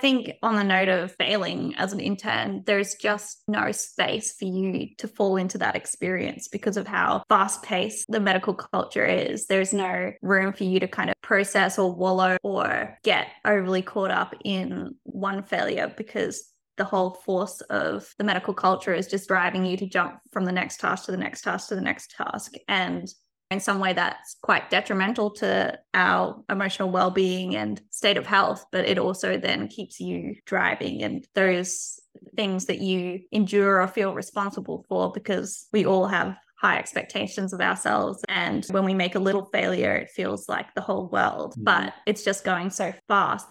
[0.00, 4.88] think on the note of failing as an intern, there's just no space for you
[4.98, 9.46] to fall into that experience because of how fast paced the medical culture is.
[9.46, 14.10] There's no room for you to kind of process or wallow or get overly caught
[14.10, 19.66] up in one failure because the whole force of the medical culture is just driving
[19.66, 22.54] you to jump from the next task to the next task to the next task.
[22.68, 23.06] And
[23.50, 28.86] in some way that's quite detrimental to our emotional well-being and state of health but
[28.86, 31.02] it also then keeps you driving.
[31.02, 32.00] And those
[32.36, 37.60] things that you endure or feel responsible for because we all have high expectations of
[37.60, 38.22] ourselves.
[38.28, 41.64] And when we make a little failure it feels like the whole world mm.
[41.64, 43.46] but it's just going so fast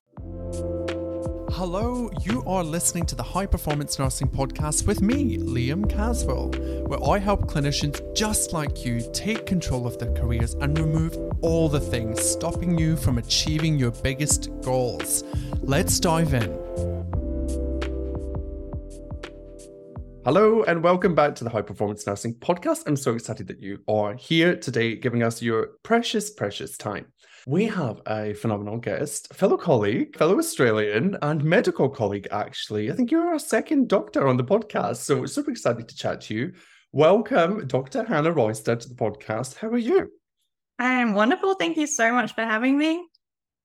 [1.60, 6.54] Hello, you are listening to the High Performance Nursing Podcast with me, Liam Caswell,
[6.88, 11.68] where I help clinicians just like you take control of their careers and remove all
[11.68, 15.26] the things stopping you from achieving your biggest goals.
[15.62, 16.50] Let's dive in.
[20.24, 22.84] Hello, and welcome back to the High Performance Nursing Podcast.
[22.88, 27.08] I'm so excited that you are here today, giving us your precious, precious time.
[27.48, 32.92] We have a phenomenal guest, fellow colleague, fellow Australian, and medical colleague, actually.
[32.92, 34.98] I think you're our second doctor on the podcast.
[34.98, 36.54] So super excited to chat to you.
[36.92, 38.04] Welcome, Dr.
[38.04, 39.56] Hannah Royster, to the podcast.
[39.56, 40.12] How are you?
[40.80, 41.56] I'm wonderful.
[41.56, 43.06] Thank you so much for having me.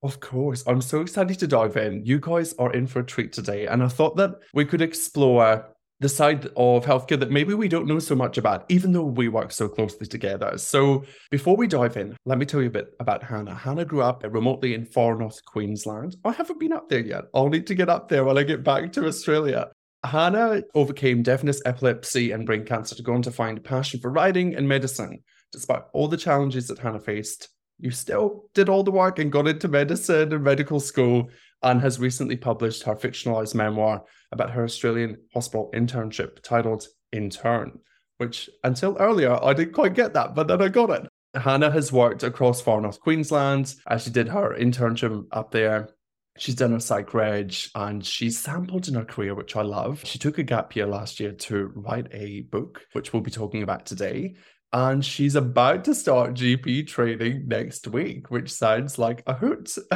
[0.03, 0.63] Of course.
[0.67, 2.05] I'm so excited to dive in.
[2.05, 3.67] You guys are in for a treat today.
[3.67, 7.87] And I thought that we could explore the side of healthcare that maybe we don't
[7.87, 10.57] know so much about, even though we work so closely together.
[10.57, 13.55] So, before we dive in, let me tell you a bit about Hannah.
[13.55, 16.17] Hannah grew up uh, remotely in far north Queensland.
[16.25, 17.25] I haven't been up there yet.
[17.33, 19.71] I'll need to get up there when I get back to Australia.
[20.03, 24.11] Hannah overcame deafness, epilepsy, and brain cancer to go on to find a passion for
[24.11, 25.19] writing and medicine.
[25.51, 27.49] Despite all the challenges that Hannah faced,
[27.79, 31.29] you still did all the work and got into medicine and medical school
[31.63, 37.79] and has recently published her fictionalized memoir about her Australian hospital internship titled Intern,
[38.17, 41.07] which until earlier I didn't quite get that, but then I got it.
[41.33, 45.89] Hannah has worked across far north Queensland as she did her internship up there.
[46.37, 50.01] She's done a psych reg and she's sampled in her career, which I love.
[50.03, 53.63] She took a gap year last year to write a book, which we'll be talking
[53.63, 54.35] about today
[54.75, 59.73] and she's about to start GP training next week, which sounds like a hoot.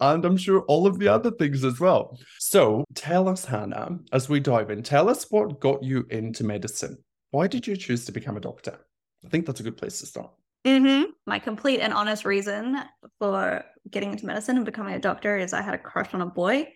[0.00, 2.18] and I'm sure all of the other things as well.
[2.40, 6.98] So tell us, Hannah, as we dive in, tell us what got you into medicine.
[7.30, 8.80] Why did you choose to become a doctor?
[9.24, 10.32] I think that's a good place to start.
[10.66, 11.10] Mm-hmm.
[11.28, 12.78] My complete and honest reason
[13.20, 16.26] for getting into medicine and becoming a doctor is I had a crush on a
[16.26, 16.66] boy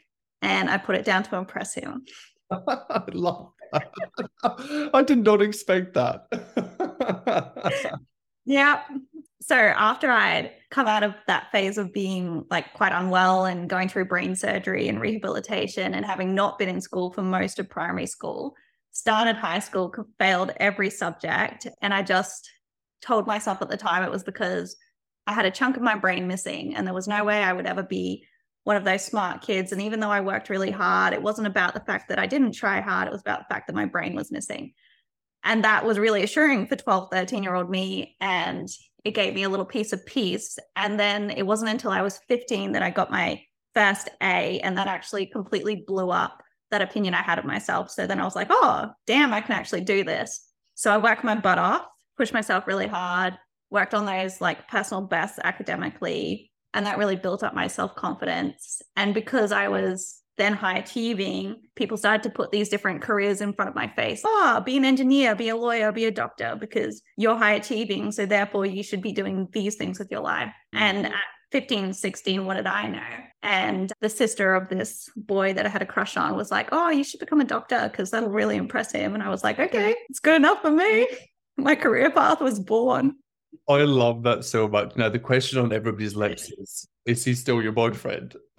[0.41, 2.05] and I put it down to impress him.
[2.53, 3.51] I love
[4.95, 6.27] I did not expect that.
[8.45, 8.83] yeah.
[9.41, 13.89] So after I'd come out of that phase of being like quite unwell and going
[13.89, 18.07] through brain surgery and rehabilitation and having not been in school for most of primary
[18.07, 18.55] school,
[18.93, 21.67] started high school, failed every subject.
[21.83, 22.51] And I just
[23.03, 24.77] told myself at the time it was because
[25.27, 27.67] I had a chunk of my brain missing and there was no way I would
[27.67, 28.25] ever be
[28.65, 29.73] one of those smart kids.
[29.73, 32.53] And even though I worked really hard, it wasn't about the fact that I didn't
[32.53, 34.73] try hard, it was about the fact that my brain was missing.
[35.45, 38.17] And that was really assuring for 12, uh, 13 year old me.
[38.21, 38.69] And
[39.05, 40.59] it gave me a little piece of peace.
[40.75, 43.43] And then it wasn't until I was 15 that I got my
[43.75, 44.61] first A.
[44.61, 47.91] And that actually completely blew up that opinion I had of myself.
[47.91, 50.41] So then I was like, oh, damn, I can actually do this.
[50.75, 51.85] So I worked my butt off,
[52.17, 53.39] pushed myself really hard,
[53.71, 58.83] worked on those like personal bests academically, and that really built up my self confidence.
[58.97, 63.53] And because I was then high achieving, people started to put these different careers in
[63.53, 64.23] front of my face.
[64.25, 68.11] Oh, ah, be an engineer, be a lawyer, be a doctor, because you're high achieving.
[68.13, 70.53] So therefore, you should be doing these things with your life.
[70.75, 70.83] Mm-hmm.
[70.83, 71.13] And at
[71.53, 73.25] 15, 16, what did I know?
[73.43, 76.91] And the sister of this boy that I had a crush on was like, Oh,
[76.91, 79.15] you should become a doctor because that'll really impress him.
[79.15, 81.07] And I was like, Okay, it's good enough for me.
[81.57, 83.15] My career path was born.
[83.69, 84.97] I love that so much.
[84.97, 88.37] Now the question on everybody's lips is: Is he still your boyfriend?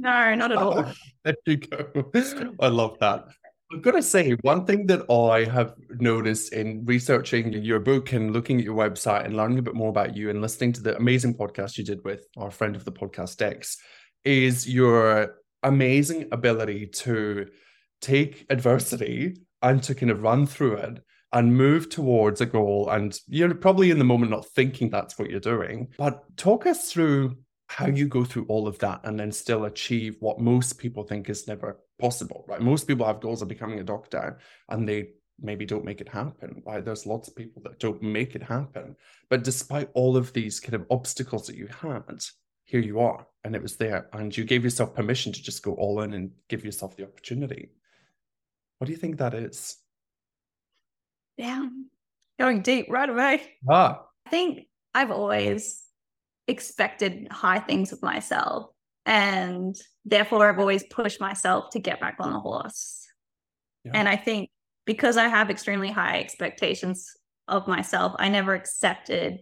[0.00, 0.92] No, not at all.
[1.24, 2.10] there you go.
[2.60, 3.24] I love that.
[3.72, 8.32] I've got to say, one thing that I have noticed in researching your book and
[8.32, 10.96] looking at your website and learning a bit more about you and listening to the
[10.96, 13.78] amazing podcast you did with our friend of the podcast, Dex,
[14.24, 15.34] is your
[15.64, 17.46] amazing ability to
[18.00, 22.88] take adversity and to kind of run through it and move towards a goal.
[22.88, 25.88] And you're probably in the moment not thinking that's what you're doing.
[25.98, 27.36] But talk us through
[27.68, 31.28] how you go through all of that and then still achieve what most people think
[31.28, 32.60] is never possible, right?
[32.60, 35.10] Most people have goals of becoming a doctor and they
[35.40, 36.84] maybe don't make it happen, right?
[36.84, 38.96] There's lots of people that don't make it happen.
[39.28, 42.22] But despite all of these kind of obstacles that you had,
[42.66, 45.72] here you are and it was there and you gave yourself permission to just go
[45.74, 47.70] all in and give yourself the opportunity
[48.78, 49.76] what do you think that is
[51.36, 51.66] yeah
[52.38, 53.40] going deep right away
[53.70, 55.85] ah i think i've always
[56.48, 58.70] expected high things of myself
[59.04, 63.06] and therefore i've always pushed myself to get back on the horse
[63.84, 63.92] yeah.
[63.94, 64.50] and i think
[64.84, 67.10] because i have extremely high expectations
[67.48, 69.38] of myself i never accepted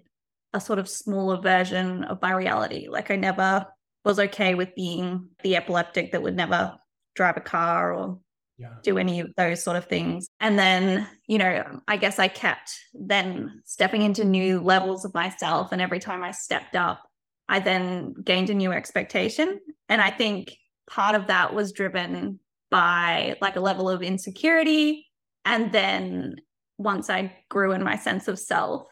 [0.53, 3.67] a sort of smaller version of my reality like i never
[4.05, 6.75] was okay with being the epileptic that would never
[7.15, 8.19] drive a car or
[8.59, 8.75] yeah.
[8.83, 10.29] do any of those sort of things.
[10.41, 15.73] And then, you know, I guess I kept then stepping into new levels of myself.
[15.73, 17.03] And every time I stepped up,
[17.49, 19.61] I then gained a new expectation.
[19.89, 20.57] And I think
[20.89, 22.39] part of that was driven
[22.71, 25.07] by like a level of insecurity.
[25.45, 26.37] And then
[26.79, 28.87] once I grew in my sense of self,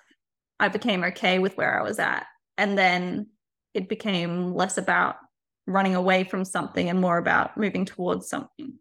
[0.60, 2.26] I became okay with where I was at.
[2.58, 3.28] And then
[3.74, 5.16] it became less about
[5.66, 8.74] running away from something and more about moving towards something.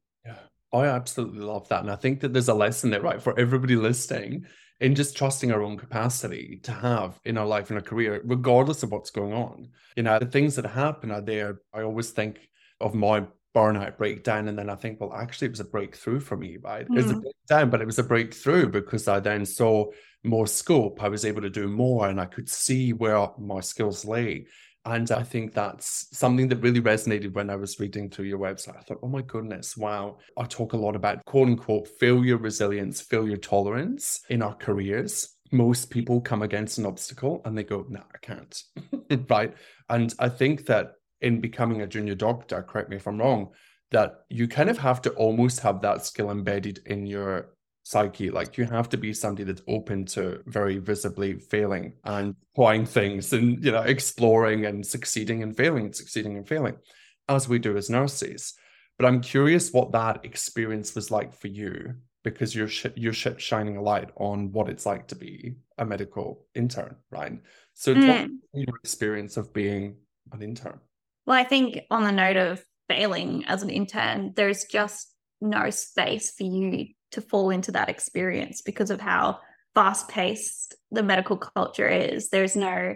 [0.74, 1.82] I absolutely love that.
[1.82, 4.46] And I think that there's a lesson there, right, for everybody listening
[4.80, 8.82] in just trusting our own capacity to have in our life and our career, regardless
[8.82, 9.70] of what's going on.
[9.96, 11.62] You know, the things that happen are there.
[11.74, 12.40] I always think
[12.80, 16.38] of my burnout breakdown and then i think well actually it was a breakthrough for
[16.38, 16.98] me right mm.
[16.98, 17.22] it was a mm.
[17.22, 19.86] breakdown but it was a breakthrough because i then saw
[20.24, 24.06] more scope i was able to do more and i could see where my skills
[24.06, 24.46] lay
[24.86, 28.78] and I think that's something that really resonated when I was reading through your website.
[28.78, 30.18] I thought, oh my goodness, wow.
[30.38, 35.36] I talk a lot about quote unquote failure resilience, failure tolerance in our careers.
[35.52, 38.64] Most people come against an obstacle and they go, no, nah, I can't.
[39.30, 39.54] right.
[39.90, 43.50] And I think that in becoming a junior doctor, correct me if I'm wrong,
[43.92, 47.50] that you kind of have to almost have that skill embedded in your
[47.84, 48.30] psyche.
[48.30, 53.34] Like you have to be somebody that's open to very visibly failing and trying things
[53.34, 56.78] and, you know, exploring and succeeding and failing, and succeeding and failing,
[57.28, 58.54] as we do as nurses.
[58.98, 63.28] But I'm curious what that experience was like for you because you're sh- you're sh-
[63.38, 67.40] shining a light on what it's like to be a medical intern, right?
[67.74, 68.30] So, mm.
[68.54, 69.96] your experience of being
[70.32, 70.80] an intern?
[71.26, 76.32] Well, I think on the note of failing as an intern, there's just no space
[76.32, 79.40] for you to fall into that experience because of how
[79.74, 82.30] fast paced the medical culture is.
[82.30, 82.96] There's no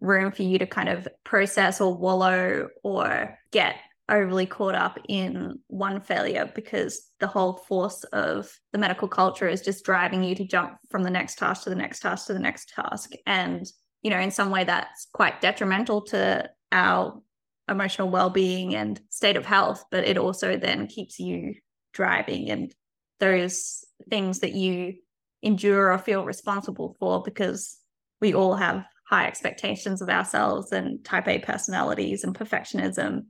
[0.00, 3.76] room for you to kind of process or wallow or get
[4.08, 9.62] overly caught up in one failure because the whole force of the medical culture is
[9.62, 12.38] just driving you to jump from the next task to the next task to the
[12.38, 13.12] next task.
[13.26, 13.66] And,
[14.02, 17.18] you know, in some way that's quite detrimental to our
[17.68, 21.54] emotional well-being and state of health, but it also then keeps you
[21.94, 22.74] driving and
[23.20, 24.94] those things that you
[25.42, 27.78] endure or feel responsible for because
[28.20, 33.26] we all have high expectations of ourselves and type A personalities and perfectionism.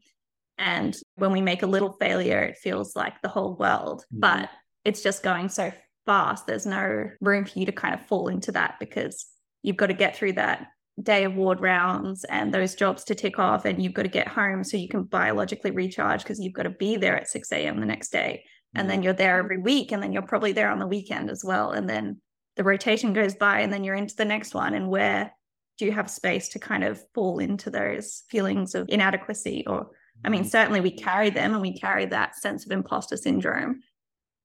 [0.56, 4.20] And when we make a little failure, it feels like the whole world, mm.
[4.20, 4.50] but
[4.84, 5.72] it's just going so
[6.06, 6.46] fast.
[6.46, 9.26] There's no room for you to kind of fall into that because
[9.62, 10.68] you've got to get through that
[11.02, 14.28] day of ward rounds and those jobs to tick off, and you've got to get
[14.28, 17.80] home so you can biologically recharge because you've got to be there at 6 a.m.
[17.80, 20.78] the next day and then you're there every week and then you're probably there on
[20.78, 22.20] the weekend as well and then
[22.56, 25.32] the rotation goes by and then you're into the next one and where
[25.78, 29.88] do you have space to kind of fall into those feelings of inadequacy or
[30.24, 30.48] i mean mm-hmm.
[30.48, 33.80] certainly we carry them and we carry that sense of imposter syndrome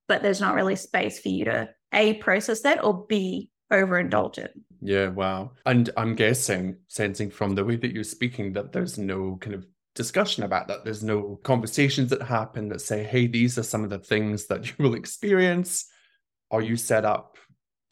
[0.08, 4.52] but there's not really space for you to a process that or b overindulge it.
[4.80, 5.52] Yeah wow.
[5.66, 9.66] And i'm guessing sensing from the way that you're speaking that there's no kind of
[9.94, 10.84] discussion about that.
[10.84, 14.66] There's no conversations that happen that say, hey, these are some of the things that
[14.66, 15.86] you will experience.
[16.50, 17.36] Are you set up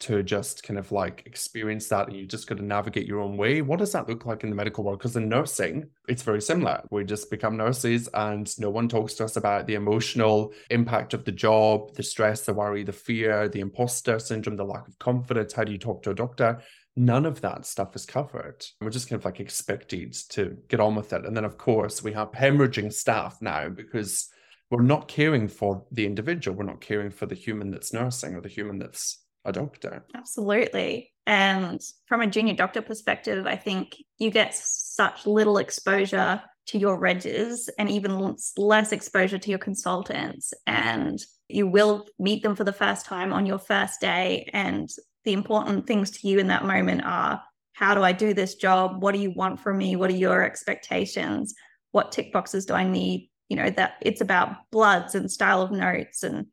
[0.01, 3.35] to just kind of like experience that and you just got to navigate your own
[3.35, 3.61] way?
[3.61, 4.99] What does that look like in the medical world?
[4.99, 6.81] Because in nursing, it's very similar.
[6.89, 11.25] We just become nurses and no one talks to us about the emotional impact of
[11.25, 15.51] the job, the stress, the worry, the fear, the imposter syndrome, the lack of confidence.
[15.51, 16.61] How do you talk to a doctor?
[16.99, 18.65] None of that stuff is covered.
[18.81, 21.25] We're just kind of like expected to get on with it.
[21.25, 24.27] And then, of course, we have hemorrhaging staff now because
[24.69, 26.57] we're not caring for the individual.
[26.57, 30.03] We're not caring for the human that's nursing or the human that's a doctor.
[30.13, 31.13] Absolutely.
[31.25, 36.99] And from a junior doctor perspective, I think you get such little exposure to your
[36.99, 40.53] regs and even less exposure to your consultants.
[40.67, 44.49] And you will meet them for the first time on your first day.
[44.53, 44.89] And
[45.29, 47.39] the important things to you in that moment are
[47.73, 49.03] how do I do this job?
[49.03, 49.95] What do you want from me?
[49.95, 51.53] What are your expectations?
[51.91, 53.29] What tick boxes do I need?
[53.47, 56.47] You know, that it's about bloods and style of notes and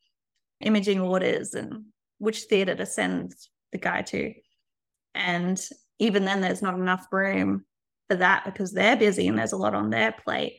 [0.61, 1.87] imaging orders and
[2.19, 3.35] which theatre to send
[3.73, 4.35] the guy to.
[5.15, 5.59] And
[5.99, 7.65] even then, there's not enough room
[8.11, 10.59] for that because they're busy and there's a lot on their plate.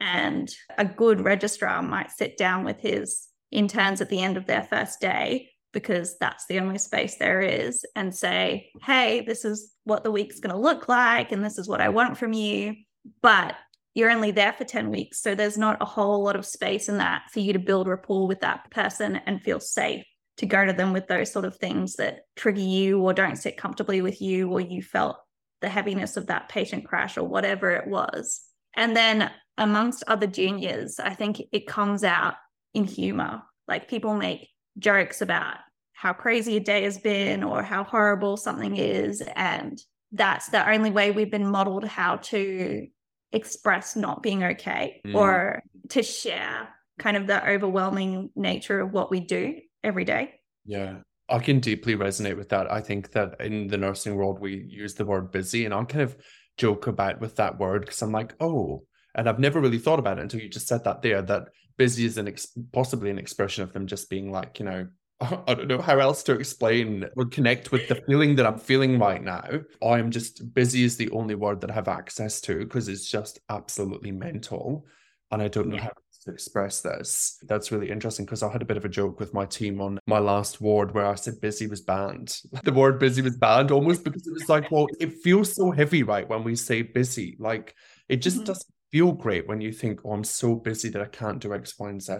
[0.00, 4.64] And a good registrar might sit down with his interns at the end of their
[4.64, 10.04] first day because that's the only space there is and say, hey, this is what
[10.04, 12.74] the week's going to look like and this is what I want from you.
[13.20, 13.56] But
[13.92, 15.20] you're only there for 10 weeks.
[15.20, 18.26] So there's not a whole lot of space in that for you to build rapport
[18.26, 20.04] with that person and feel safe
[20.38, 23.56] to go to them with those sort of things that trigger you or don't sit
[23.56, 25.16] comfortably with you or you felt
[25.60, 28.42] the heaviness of that patient crash or whatever it was.
[28.74, 32.34] And then amongst other juniors, I think it comes out
[32.74, 33.42] in humor.
[33.68, 35.56] Like people make jokes about
[35.92, 39.22] how crazy a day has been or how horrible something is.
[39.34, 39.80] And
[40.12, 42.86] that's the only way we've been modeled how to
[43.32, 45.14] express not being okay mm.
[45.14, 50.34] or to share kind of the overwhelming nature of what we do every day.
[50.64, 50.98] Yeah.
[51.28, 52.70] I can deeply resonate with that.
[52.70, 56.02] I think that in the nursing world, we use the word busy, and I kind
[56.02, 56.16] of
[56.58, 60.18] joke about with that word because I'm like, oh, and I've never really thought about
[60.18, 63.62] it until you just said that there that busy is an ex- possibly an expression
[63.62, 64.86] of them just being like, you know,
[65.20, 68.98] I don't know how else to explain or connect with the feeling that I'm feeling
[68.98, 69.60] right now.
[69.82, 73.08] I am just busy is the only word that I have access to because it's
[73.08, 74.86] just absolutely mental.
[75.30, 75.84] And I don't know yeah.
[75.84, 75.92] how
[76.24, 77.38] to express this.
[77.42, 79.98] That's really interesting because I had a bit of a joke with my team on
[80.06, 82.40] my last ward where I said busy was banned.
[82.64, 86.02] The word busy was banned almost because it was like, well, it feels so heavy,
[86.02, 86.28] right?
[86.28, 87.74] When we say busy, like
[88.08, 88.46] it just mm-hmm.
[88.46, 91.76] doesn't feel great when you think, oh, I'm so busy that I can't do X,
[91.80, 92.12] Y, and Z.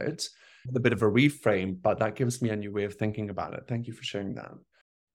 [0.75, 3.55] A bit of a reframe, but that gives me a new way of thinking about
[3.55, 3.63] it.
[3.69, 4.51] Thank you for sharing that.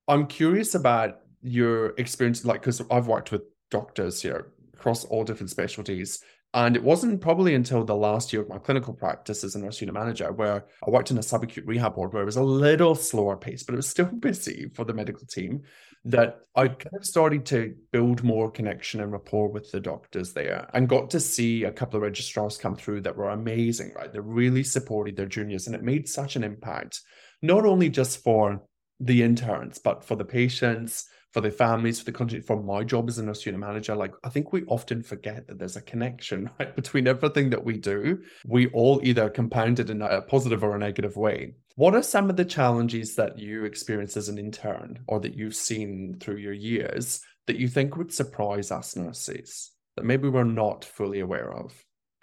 [0.08, 5.50] I'm curious about your experience, like, because I've worked with doctors here across all different
[5.50, 6.24] specialties.
[6.54, 9.82] And it wasn't probably until the last year of my clinical practice as a nurse
[9.82, 12.96] unit manager where I worked in a subacute rehab ward where it was a little
[12.96, 15.64] slower pace, but it was still busy for the medical team
[16.06, 20.70] that I kind of started to build more connection and rapport with the doctors there
[20.74, 24.12] and got to see a couple of registrars come through that were amazing, right?
[24.12, 27.02] They really supported their juniors and it made such an impact,
[27.42, 28.64] not only just for
[29.00, 33.08] the interns, but for the patients, for the families, for the country, for my job
[33.08, 36.76] as an unit manager, like I think we often forget that there's a connection right
[36.76, 38.22] between everything that we do.
[38.46, 41.54] We all either compound it in a positive or a negative way.
[41.76, 45.56] What are some of the challenges that you experience as an intern or that you've
[45.56, 50.84] seen through your years that you think would surprise us nurses that maybe we're not
[50.84, 51.74] fully aware of?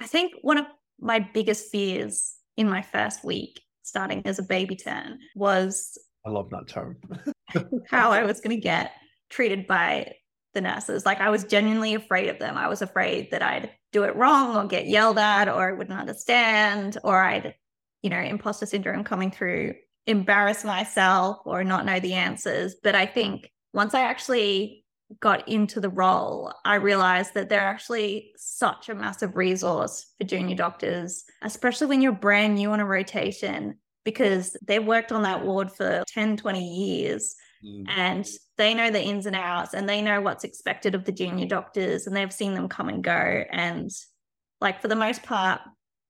[0.00, 0.66] I think one of
[1.00, 6.50] my biggest fears in my first week starting as a baby turn was I love
[6.50, 6.96] that term.
[7.88, 8.92] how I was going to get
[9.30, 10.14] treated by
[10.54, 11.06] the nurses.
[11.06, 12.56] Like I was genuinely afraid of them.
[12.56, 15.98] I was afraid that I'd do it wrong or get yelled at or I wouldn't
[15.98, 17.54] understand or I'd,
[18.02, 19.74] you know, imposter syndrome coming through,
[20.06, 22.74] embarrass myself or not know the answers.
[22.82, 24.84] But I think once I actually
[25.20, 30.56] got into the role, I realized that they're actually such a massive resource for junior
[30.56, 35.70] doctors, especially when you're brand new on a rotation because they've worked on that ward
[35.70, 37.84] for 10, 20 years mm.
[37.88, 38.24] and
[38.56, 42.06] they know the ins and outs and they know what's expected of the junior doctors
[42.06, 43.10] and they've seen them come and go.
[43.50, 43.90] And
[44.60, 45.60] like for the most part,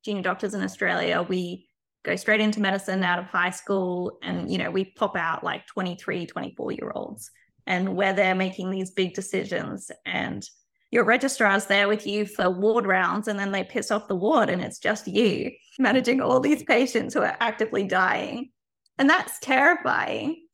[0.04, 1.68] junior doctors in Australia, we
[2.04, 5.66] go straight into medicine out of high school and, you know, we pop out like
[5.66, 7.30] 23, 24 year olds
[7.66, 10.46] and where they're making these big decisions and
[10.90, 14.48] your registrar's there with you for ward rounds and then they piss off the ward
[14.48, 18.50] and it's just you managing all these patients who are actively dying.
[18.98, 20.46] And that's terrifying.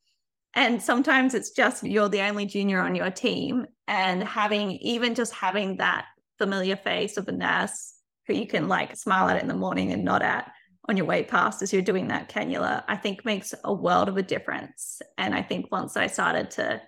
[0.55, 3.67] And sometimes it's just you're the only junior on your team.
[3.89, 6.07] And having even just having that
[6.39, 7.95] familiar face of a nurse
[8.27, 10.51] who you can like smile at in the morning and nod at
[10.89, 14.17] on your way past as you're doing that cannula, I think makes a world of
[14.17, 15.01] a difference.
[15.17, 16.83] And I think once I started to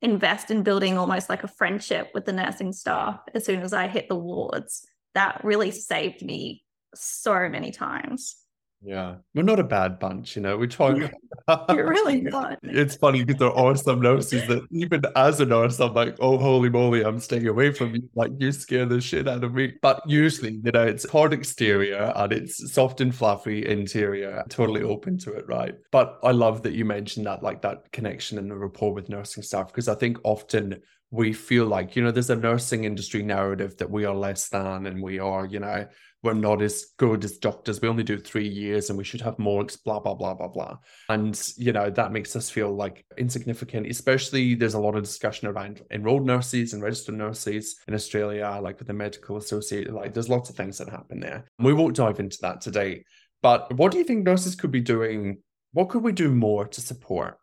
[0.00, 3.88] invest in building almost like a friendship with the nursing staff as soon as I
[3.88, 4.86] hit the wards.
[5.14, 6.64] That really saved me
[6.94, 8.36] so many times.
[8.80, 10.56] Yeah, we're not a bad bunch, you know.
[10.56, 10.94] We try.
[10.94, 11.10] You're
[11.68, 12.60] really not.
[12.62, 16.38] It's funny because there are some nurses that, even as a nurse, I'm like, oh,
[16.38, 18.08] holy moly, I'm staying away from you.
[18.14, 19.74] Like, you scare the shit out of me.
[19.82, 25.18] But usually, you know, it's hard exterior and it's soft and fluffy interior, totally open
[25.18, 25.74] to it, right?
[25.90, 29.42] But I love that you mentioned that, like that connection and the rapport with nursing
[29.42, 30.80] staff, because I think often
[31.10, 34.86] we feel like, you know, there's a nursing industry narrative that we are less than
[34.86, 35.86] and we are, you know,
[36.22, 37.80] we're not as good as doctors.
[37.80, 40.76] We only do three years and we should have more, blah, blah, blah, blah, blah.
[41.08, 45.48] And, you know, that makes us feel like insignificant, especially there's a lot of discussion
[45.48, 50.28] around enrolled nurses and registered nurses in Australia, like with the medical associate, like there's
[50.28, 51.44] lots of things that happen there.
[51.58, 53.04] We won't dive into that today.
[53.40, 55.38] But what do you think nurses could be doing?
[55.72, 57.38] What could we do more to support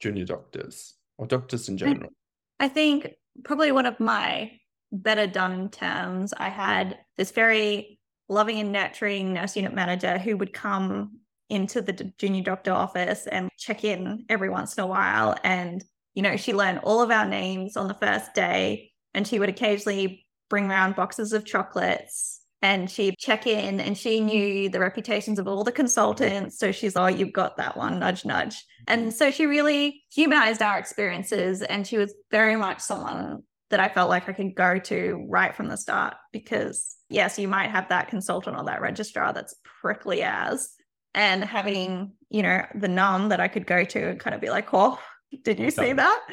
[0.00, 2.10] junior doctors or doctors in general?
[2.58, 3.14] I think
[3.44, 4.52] probably one of my
[4.90, 6.32] better done terms.
[6.36, 7.95] I had this very
[8.28, 13.48] loving and nurturing nurse unit manager who would come into the junior doctor office and
[13.56, 15.36] check in every once in a while.
[15.44, 18.92] And, you know, she learned all of our names on the first day.
[19.14, 24.20] And she would occasionally bring around boxes of chocolates and she'd check in and she
[24.20, 26.58] knew the reputations of all the consultants.
[26.58, 28.64] So she's, oh, you've got that one, nudge, nudge.
[28.88, 31.62] And so she really humanized our experiences.
[31.62, 35.54] And she was very much someone that I felt like I could go to right
[35.54, 40.22] from the start because, yes, you might have that consultant or that registrar that's prickly
[40.22, 40.70] as,
[41.14, 44.50] and having, you know, the num that I could go to and kind of be
[44.50, 44.98] like, oh,
[45.42, 46.26] did you see that?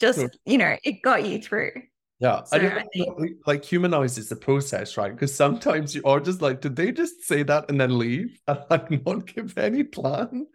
[0.00, 1.72] Just, you know, it got you through.
[2.18, 3.36] Yeah, so I think...
[3.46, 5.12] like humanizes the process, right?
[5.12, 8.60] Because sometimes you are just like, did they just say that and then leave and
[8.70, 10.46] like not give any plan?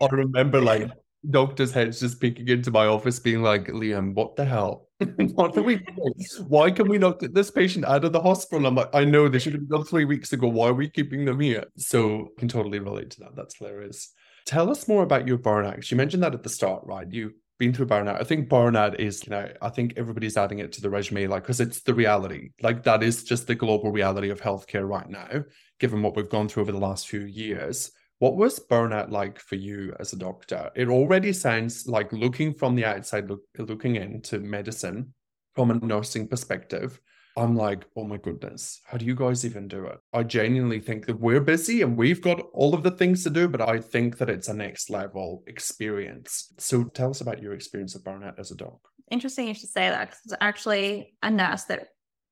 [0.00, 0.90] I remember like
[1.30, 4.88] doctors' heads just peeking into my office, being like, Liam, what the hell?
[5.34, 6.14] what are we doing?
[6.48, 8.66] Why can we not get this patient out of the hospital?
[8.66, 10.48] I'm like, I know they should have done three weeks ago.
[10.48, 11.64] Why are we keeping them here?
[11.76, 13.36] So I can totally relate to that.
[13.36, 14.12] That's hilarious.
[14.46, 15.90] Tell us more about your burnout.
[15.90, 17.06] You mentioned that at the start, right?
[17.10, 18.20] You've been through burnout.
[18.20, 21.42] I think burnout is, you know, I think everybody's adding it to the resume, like,
[21.42, 22.50] because it's the reality.
[22.62, 25.44] Like, that is just the global reality of healthcare right now,
[25.80, 27.90] given what we've gone through over the last few years.
[28.18, 30.70] What was burnout like for you as a doctor?
[30.74, 35.12] It already sounds like looking from the outside, look, looking into medicine
[35.54, 37.00] from a nursing perspective,
[37.38, 39.98] I'm like, oh my goodness, how do you guys even do it?
[40.14, 43.46] I genuinely think that we're busy and we've got all of the things to do,
[43.46, 46.54] but I think that it's a next level experience.
[46.56, 48.78] So tell us about your experience of burnout as a doc.
[49.10, 51.88] Interesting you should say that because it's actually a nurse that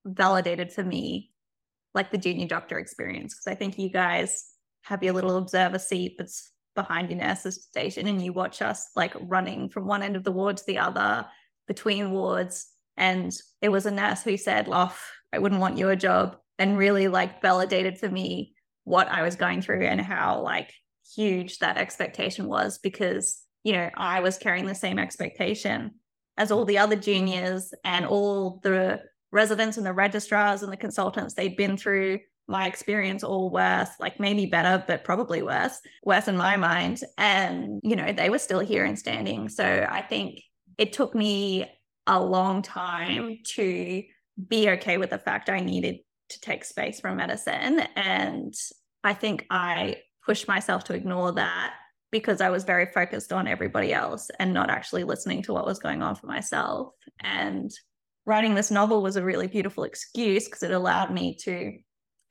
[0.07, 1.31] validated for me
[1.93, 3.35] like the junior doctor experience.
[3.35, 4.54] Because I think you guys
[4.85, 9.15] have your little observer seat that's behind your nurse's station and you watch us like
[9.21, 11.27] running from one end of the ward to the other
[11.67, 14.95] between wards and it was a nurse who said, Oh,
[15.33, 19.63] I wouldn't want your job, and really like validated for me what I was going
[19.63, 20.73] through and how like
[21.15, 25.93] huge that expectation was because, you know, I was carrying the same expectation
[26.37, 29.01] as all the other juniors and all the
[29.33, 34.21] residents and the registrars and the consultants they'd been through my experience all worse, like
[34.21, 37.01] maybe better, but probably worse, worse in my mind.
[37.17, 39.49] And, you know, they were still here and standing.
[39.49, 40.41] So I think
[40.77, 41.67] it took me
[42.07, 44.03] a long time to
[44.49, 47.81] be okay with the fact I needed to take space from medicine.
[47.97, 48.55] And
[49.03, 51.75] I think I pushed myself to ignore that
[52.11, 55.79] because I was very focused on everybody else and not actually listening to what was
[55.79, 56.93] going on for myself.
[57.21, 57.71] And
[58.27, 61.73] writing this novel was a really beautiful excuse because it allowed me to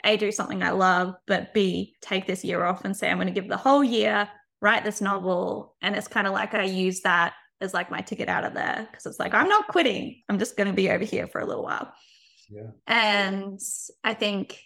[0.04, 3.28] A, do something I love, but B, take this year off and say, I'm going
[3.28, 4.30] to give the whole year,
[4.62, 5.76] write this novel.
[5.82, 8.88] And it's kind of like I use that as like my ticket out of there
[8.90, 10.22] because it's like I'm not quitting.
[10.30, 11.94] I'm just going to be over here for a little while.
[12.50, 12.72] Yeah.
[12.86, 13.60] And
[14.04, 14.60] I think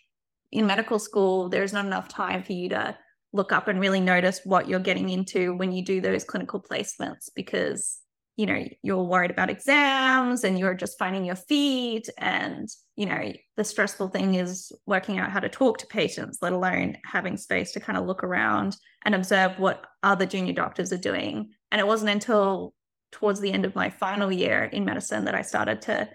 [0.51, 2.97] in medical school there's not enough time for you to
[3.33, 7.29] look up and really notice what you're getting into when you do those clinical placements
[7.35, 7.99] because
[8.37, 13.33] you know you're worried about exams and you're just finding your feet and you know
[13.57, 17.71] the stressful thing is working out how to talk to patients let alone having space
[17.73, 21.49] to kind of look around and observe what other junior doctors are doing.
[21.71, 22.73] And it wasn't until
[23.13, 26.09] towards the end of my final year in medicine that I started to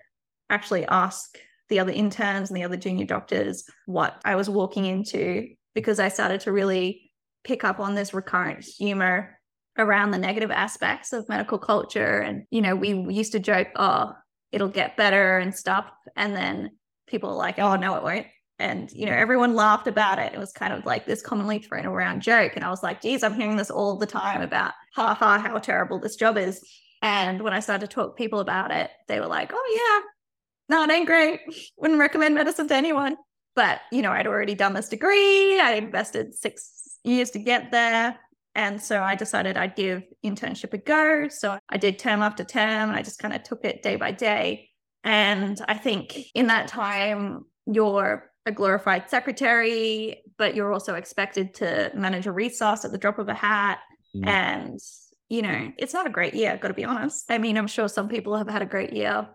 [0.50, 1.38] actually ask
[1.70, 6.08] the other interns and the other junior doctors what I was walking into because I
[6.08, 7.11] started to really
[7.44, 9.38] pick up on this recurrent humor
[9.78, 12.18] around the negative aspects of medical culture.
[12.18, 14.12] And, you know, we used to joke, oh,
[14.50, 15.90] it'll get better and stuff.
[16.16, 16.72] And then
[17.06, 18.26] people are like, oh, no, it won't.
[18.58, 20.35] And, you know, everyone laughed about it.
[20.35, 22.52] It was kind of like this commonly thrown around joke.
[22.54, 25.58] And I was like, geez, I'm hearing this all the time about ha ha, how
[25.58, 26.62] terrible this job is.
[27.00, 30.02] And when I started to talk to people about it, they were like, oh,
[30.70, 31.40] yeah, no, it ain't great.
[31.76, 33.16] Wouldn't recommend medicine to anyone.
[33.56, 35.58] But, you know, I'd already done this degree.
[35.58, 38.18] I invested six years to get there.
[38.54, 41.28] And so I decided I'd give internship a go.
[41.28, 42.90] So I did term after term.
[42.90, 44.68] I just kind of took it day by day.
[45.04, 51.90] And I think in that time, you're a glorified secretary, but you're also expected to
[51.94, 53.78] manage a resource at the drop of a hat.
[54.14, 54.26] Mm.
[54.26, 54.80] And
[55.32, 57.24] you know, it's not a great year, got to be honest.
[57.30, 59.26] I mean, I'm sure some people have had a great year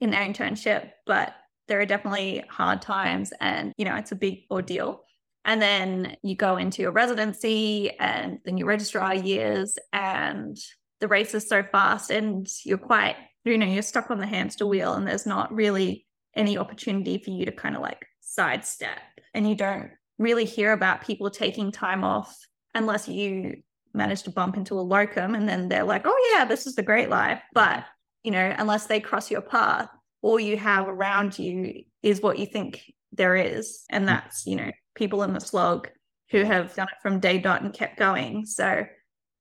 [0.00, 1.34] in their internship, but
[1.66, 5.02] there are definitely hard times and, you know, it's a big ordeal.
[5.44, 10.58] And then you go into your residency and then you register your registrar years and
[11.00, 14.66] the race is so fast and you're quite, you know, you're stuck on the hamster
[14.66, 18.98] wheel and there's not really any opportunity for you to kind of like sidestep.
[19.34, 22.36] And you don't really hear about people taking time off
[22.74, 23.62] unless you
[23.94, 26.82] manage to bump into a locum and then they're like, oh, yeah, this is the
[26.82, 27.40] great life.
[27.54, 27.84] But,
[28.22, 29.88] you know, unless they cross your path,
[30.22, 33.84] all you have around you is what you think there is.
[33.90, 34.08] And Hmm.
[34.08, 34.70] that's, you know,
[35.00, 35.88] people in the slog
[36.30, 38.44] who have done it from day dot and kept going.
[38.44, 38.84] So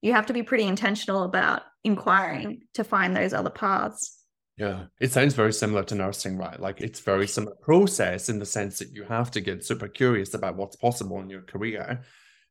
[0.02, 4.24] you have to be pretty intentional about inquiring to find those other paths.
[4.58, 6.58] Yeah, it sounds very similar to nursing, right?
[6.60, 10.34] Like it's very similar process in the sense that you have to get super curious
[10.34, 12.02] about what's possible in your career.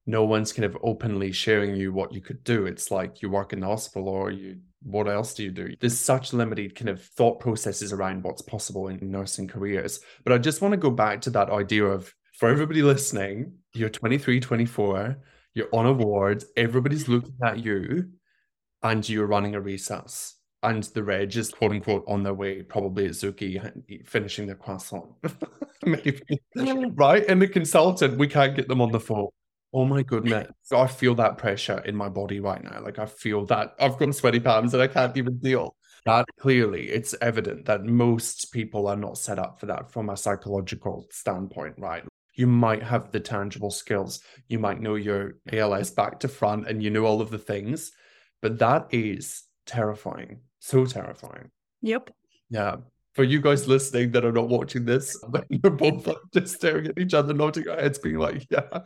[0.06, 2.66] No one's kind of openly sharing you what you could do.
[2.66, 5.74] It's like you work in the hospital or you what else do you do?
[5.80, 10.00] There's such limited kind of thought processes around what's possible in nursing careers.
[10.24, 13.88] But I just want to go back to that idea of for everybody listening, you're
[13.88, 15.18] 23, 24,
[15.54, 18.08] you're on awards, everybody's looking at you,
[18.82, 23.06] and you're running a resus and the reg is quote unquote on their way, probably
[23.06, 23.60] at Zuki
[24.06, 25.06] finishing their croissant.
[25.84, 26.40] Maybe.
[26.94, 27.24] right?
[27.28, 29.28] And the consultant, we can't get them on the phone.
[29.72, 30.48] Oh my goodness.
[30.72, 32.82] I feel that pressure in my body right now.
[32.82, 35.76] Like I feel that I've got sweaty palms and I can't even deal.
[36.04, 40.16] That clearly it's evident that most people are not set up for that from a
[40.16, 42.02] psychological standpoint, right?
[42.38, 44.20] You might have the tangible skills.
[44.46, 47.90] You might know your ALS back to front and you know all of the things,
[48.40, 50.38] but that is terrifying.
[50.60, 51.50] So terrifying.
[51.82, 52.10] Yep.
[52.48, 52.76] Yeah.
[53.14, 56.98] For you guys listening that are not watching this, you're both like just staring at
[56.98, 58.82] each other, nodding our heads, being like, yeah.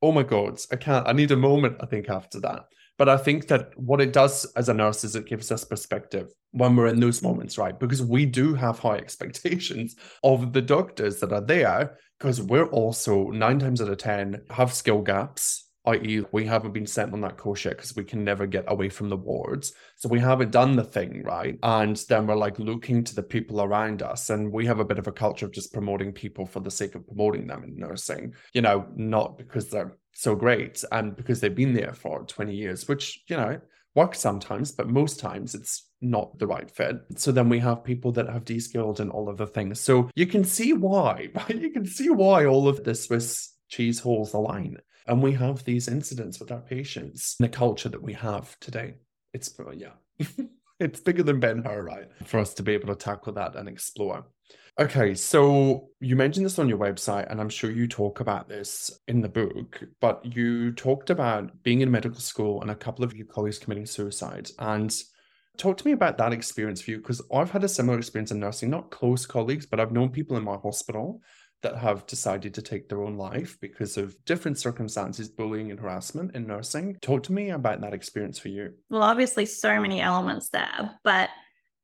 [0.00, 1.06] Oh my God, I can't.
[1.06, 2.64] I need a moment, I think, after that.
[2.96, 6.32] But I think that what it does as a nurse is it gives us perspective
[6.52, 7.78] when we're in those moments, right?
[7.78, 13.30] Because we do have high expectations of the doctors that are there, because we're also
[13.30, 17.36] nine times out of 10 have skill gaps i.e., we haven't been sent on that
[17.36, 19.72] course yet because we can never get away from the wards.
[19.96, 21.58] So we haven't done the thing right.
[21.62, 24.30] And then we're like looking to the people around us.
[24.30, 26.94] And we have a bit of a culture of just promoting people for the sake
[26.94, 31.54] of promoting them in nursing, you know, not because they're so great and because they've
[31.54, 33.60] been there for 20 years, which, you know,
[33.94, 36.96] works sometimes, but most times it's not the right fit.
[37.16, 39.80] So then we have people that have de-skilled and all of the things.
[39.80, 41.28] So you can see why?
[41.48, 44.78] You can see why all of this Swiss cheese holes align.
[45.06, 48.94] And we have these incidents with our patients in the culture that we have today.
[49.32, 49.92] It's, uh, yeah,
[50.80, 52.08] it's bigger than Ben Hur, right?
[52.24, 54.26] For us to be able to tackle that and explore.
[54.78, 58.90] Okay, so you mentioned this on your website, and I'm sure you talk about this
[59.08, 63.14] in the book, but you talked about being in medical school and a couple of
[63.14, 64.50] your colleagues committing suicide.
[64.58, 64.94] And
[65.56, 68.40] talk to me about that experience for you, because I've had a similar experience in
[68.40, 71.20] nursing, not close colleagues, but I've known people in my hospital
[71.62, 76.34] that have decided to take their own life because of different circumstances, bullying and harassment
[76.34, 76.96] in nursing.
[77.00, 78.74] Talk to me about that experience for you.
[78.90, 81.30] Well, obviously, so many elements there, but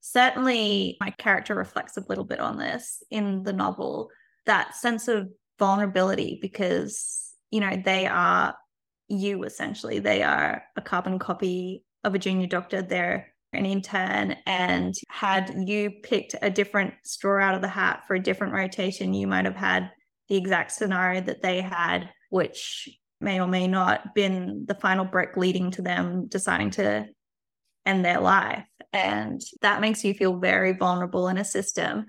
[0.00, 4.10] certainly my character reflects a little bit on this in the novel
[4.46, 8.56] that sense of vulnerability because, you know, they are
[9.08, 9.98] you essentially.
[9.98, 12.82] They are a carbon copy of a junior doctor.
[12.82, 18.14] They're an intern and had you picked a different straw out of the hat for
[18.14, 19.90] a different rotation, you might have had
[20.28, 22.88] the exact scenario that they had, which
[23.20, 27.06] may or may not been the final brick leading to them deciding to
[27.84, 28.64] end their life.
[28.92, 32.06] And that makes you feel very vulnerable in a system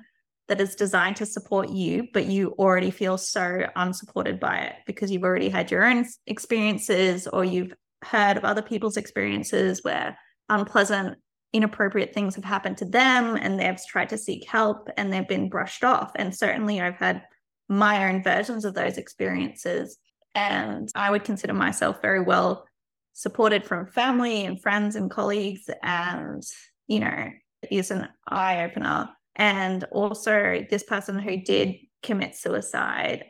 [0.48, 5.10] that is designed to support you, but you already feel so unsupported by it because
[5.10, 10.18] you've already had your own experiences or you've heard of other people's experiences where
[10.50, 11.18] unpleasant
[11.54, 15.50] inappropriate things have happened to them and they've tried to seek help and they've been
[15.50, 16.12] brushed off.
[16.16, 17.24] And certainly I've had
[17.70, 19.98] my own versions of those experiences.
[20.36, 22.66] And I would consider myself very well
[23.14, 25.70] supported from family and friends and colleagues.
[25.84, 26.44] And,
[26.88, 27.30] you know,
[27.70, 29.10] is an eye opener.
[29.36, 33.26] And also, this person who did commit suicide,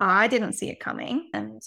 [0.00, 1.30] I didn't see it coming.
[1.32, 1.62] And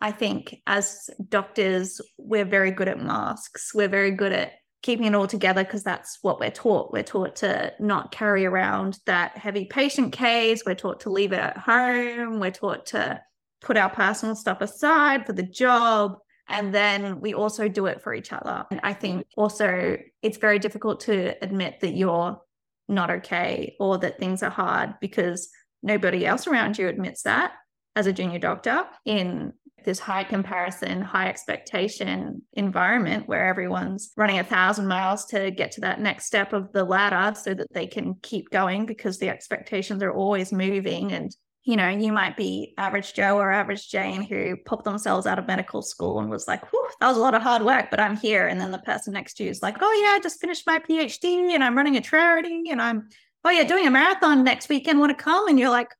[0.00, 3.72] I think as doctors, we're very good at masks.
[3.74, 6.92] We're very good at keeping it all together because that's what we're taught.
[6.92, 10.62] We're taught to not carry around that heavy patient case.
[10.64, 12.38] We're taught to leave it at home.
[12.38, 13.20] We're taught to
[13.60, 16.16] put our personal stuff aside for the job.
[16.48, 18.64] And then we also do it for each other.
[18.70, 22.40] And I think also it's very difficult to admit that you're
[22.88, 25.50] not okay or that things are hard because
[25.82, 27.52] nobody else around you admits that
[27.96, 29.52] as a junior doctor in
[29.88, 35.80] this high comparison, high expectation environment where everyone's running a thousand miles to get to
[35.80, 40.02] that next step of the ladder so that they can keep going because the expectations
[40.02, 41.12] are always moving.
[41.12, 45.38] And, you know, you might be average Joe or average Jane who popped themselves out
[45.38, 46.60] of medical school and was like,
[47.00, 48.46] that was a lot of hard work, but I'm here.
[48.46, 50.80] And then the person next to you is like, oh, yeah, I just finished my
[50.80, 53.08] PhD and I'm running a charity and I'm,
[53.42, 55.00] oh, yeah, doing a marathon next weekend.
[55.00, 55.48] Want to come?
[55.48, 55.94] And you're like,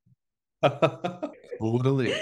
[1.59, 2.15] totally.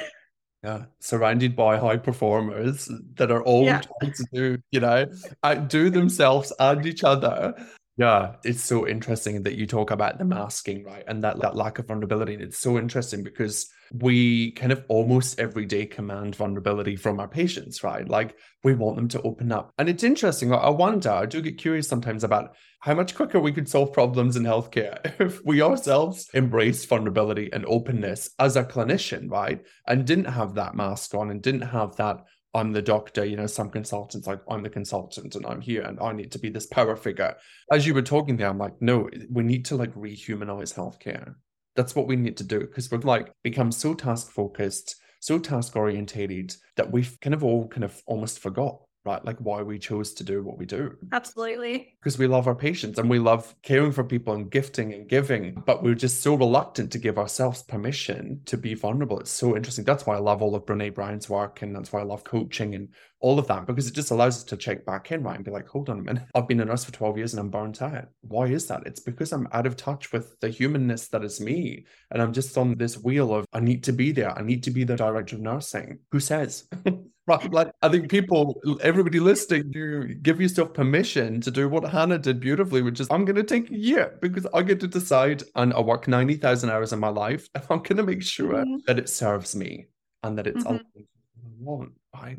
[0.64, 3.82] Yeah, surrounded by high performers that are all Yeah.
[4.00, 5.06] trying to do, you know,
[5.42, 7.54] uh, outdo themselves and each other.
[7.98, 11.04] Yeah, it's so interesting that you talk about the masking, right?
[11.06, 12.34] And that, that lack of vulnerability.
[12.34, 17.28] And it's so interesting because we kind of almost every day command vulnerability from our
[17.28, 18.06] patients, right?
[18.06, 19.72] Like we want them to open up.
[19.78, 20.52] And it's interesting.
[20.52, 22.54] I wonder, I do get curious sometimes about
[22.86, 27.66] how much quicker we could solve problems in healthcare if we ourselves embraced vulnerability and
[27.66, 29.60] openness as a clinician, right?
[29.88, 33.48] And didn't have that mask on and didn't have that I'm the doctor, you know,
[33.48, 36.66] some consultants like I'm the consultant and I'm here and I need to be this
[36.66, 37.34] power figure.
[37.72, 41.34] As you were talking there, I'm like, no, we need to like rehumanize healthcare.
[41.74, 45.74] That's what we need to do because we've like become so task focused, so task
[45.74, 49.24] orientated that we've kind of all kind of almost forgot right?
[49.24, 50.96] Like why we chose to do what we do.
[51.12, 51.94] Absolutely.
[52.00, 55.62] Because we love our patients and we love caring for people and gifting and giving,
[55.66, 59.20] but we're just so reluctant to give ourselves permission to be vulnerable.
[59.20, 59.84] It's so interesting.
[59.84, 62.74] That's why I love all of Brene Brown's work and that's why I love coaching
[62.74, 62.88] and
[63.20, 65.36] all of that because it just allows us to check back in, right?
[65.36, 66.24] And be like, hold on a minute.
[66.34, 68.08] I've been a nurse for 12 years and I'm burnt out.
[68.20, 68.86] Why is that?
[68.86, 71.86] It's because I'm out of touch with the humanness that is me.
[72.10, 74.36] And I'm just on this wheel of I need to be there.
[74.36, 76.00] I need to be the director of nursing.
[76.12, 76.68] Who says?
[77.26, 82.38] Like I think people, everybody listening, you give yourself permission to do what Hannah did
[82.38, 85.74] beautifully, which is I'm going to take a year because I get to decide and
[85.74, 88.76] I work 90,000 hours in my life and I'm going to make sure mm-hmm.
[88.86, 89.86] that it serves me
[90.22, 90.74] and that it's mm-hmm.
[90.74, 91.92] all I want.
[92.14, 92.38] Right?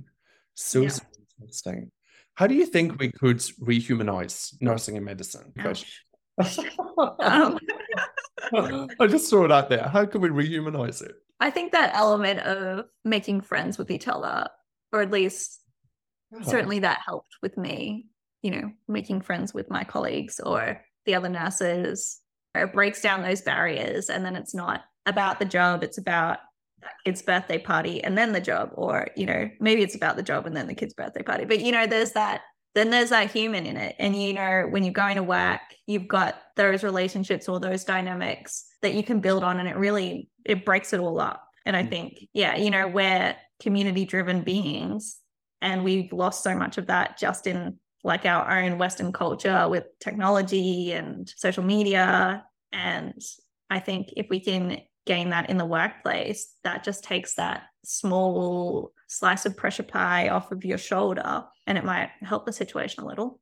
[0.54, 0.90] So, yeah.
[0.90, 1.04] so
[1.42, 1.92] interesting.
[2.36, 5.54] How do you think we could rehumanize nursing and medicine?
[7.20, 7.60] um.
[8.54, 9.84] I just throw it out there.
[9.84, 11.16] How can we rehumanize it?
[11.40, 14.48] I think that element of making friends with each other
[14.92, 15.62] or at least
[16.34, 16.42] oh.
[16.42, 18.08] certainly that helped with me
[18.42, 22.20] you know making friends with my colleagues or the other nurses.
[22.54, 26.40] It breaks down those barriers and then it's not about the job it's about
[26.82, 30.24] that kid's birthday party and then the job or you know maybe it's about the
[30.24, 31.46] job and then the kid's birthday party.
[31.46, 32.42] But you know there's that
[32.76, 33.96] then there's that human in it.
[33.98, 38.66] And you know when you're going to work you've got those relationships or those dynamics
[38.82, 41.84] that you can build on and it really it breaks it all up and i
[41.84, 41.90] mm.
[41.90, 45.20] think yeah you know we're community driven beings
[45.62, 49.84] and we've lost so much of that just in like our own western culture with
[50.00, 53.22] technology and social media and
[53.70, 58.92] i think if we can gain that in the workplace that just takes that small
[59.08, 63.08] slice of pressure pie off of your shoulder and it might help the situation a
[63.08, 63.40] little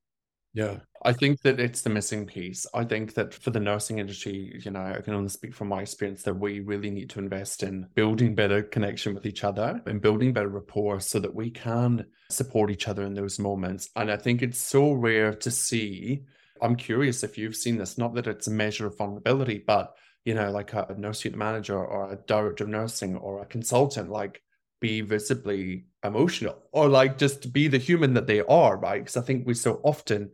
[0.55, 2.65] yeah, I think that it's the missing piece.
[2.73, 5.81] I think that for the nursing industry, you know, I can only speak from my
[5.81, 10.01] experience that we really need to invest in building better connection with each other and
[10.01, 13.89] building better rapport so that we can support each other in those moments.
[13.97, 16.21] And I think it's so rare to see.
[16.61, 20.35] I'm curious if you've seen this, not that it's a measure of vulnerability, but you
[20.35, 24.41] know, like a nurse unit manager or a director of nursing or a consultant, like
[24.79, 28.99] be visibly emotional or like just be the human that they are, right?
[28.99, 30.31] Because I think we so often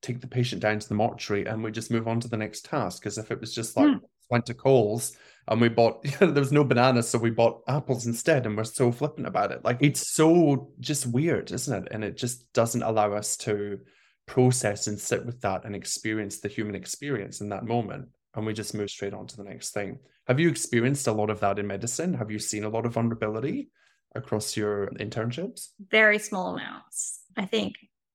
[0.00, 2.64] take the patient down to the mortuary and we just move on to the next
[2.64, 3.02] task.
[3.02, 4.00] Because if it was just like mm.
[4.30, 5.16] went to Coles
[5.48, 8.56] and we bought, you know, there was no bananas, so we bought apples instead, and
[8.56, 9.64] we're so flippant about it.
[9.64, 11.92] Like it's so just weird, isn't it?
[11.92, 13.80] And it just doesn't allow us to
[14.26, 18.08] process and sit with that and experience the human experience in that moment.
[18.34, 19.98] And we just move straight on to the next thing.
[20.26, 22.14] Have you experienced a lot of that in medicine?
[22.14, 23.68] Have you seen a lot of vulnerability
[24.14, 25.68] across your internships?
[25.90, 27.74] Very small amounts, I think.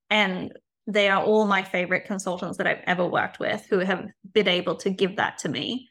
[0.09, 0.51] And
[0.87, 4.75] they are all my favorite consultants that I've ever worked with who have been able
[4.77, 5.89] to give that to me.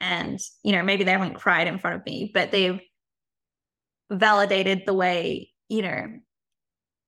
[0.00, 2.80] And, you know, maybe they haven't cried in front of me, but they've
[4.10, 6.06] validated the way, you know,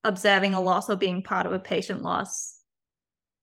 [0.03, 2.57] observing a loss or being part of a patient loss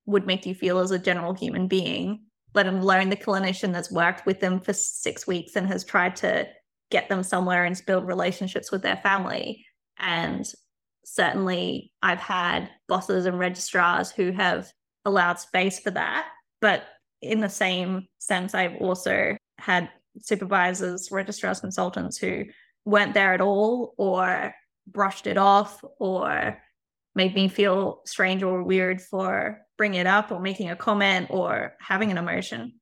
[0.06, 4.26] would make you feel as a general human being, let alone the clinician that's worked
[4.26, 6.48] with them for six weeks and has tried to
[6.90, 9.66] get them somewhere and build relationships with their family.
[9.98, 10.46] And
[11.06, 14.72] certainly I've had bosses and registrars who have
[15.06, 16.28] allowed space for that.
[16.62, 16.84] But
[17.22, 22.46] in the same sense, I've also had supervisors, registrars, consultants who
[22.86, 24.54] weren't there at all or
[24.88, 26.62] brushed it off or
[27.16, 31.74] made me feel strange or weird for bringing it up or making a comment or
[31.80, 32.77] having an emotion.